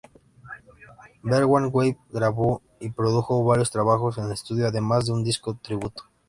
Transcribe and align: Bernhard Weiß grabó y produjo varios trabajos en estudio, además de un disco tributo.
Bernhard 1.21 1.69
Weiß 1.71 1.95
grabó 2.09 2.63
y 2.79 2.89
produjo 2.89 3.43
varios 3.45 3.69
trabajos 3.69 4.17
en 4.17 4.31
estudio, 4.31 4.65
además 4.65 5.05
de 5.05 5.11
un 5.11 5.23
disco 5.23 5.55
tributo. 5.61 6.05